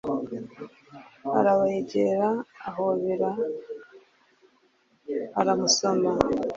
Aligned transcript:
arabegera 1.37 2.29
ahobera 2.69 3.29
aramusoma 5.39 6.11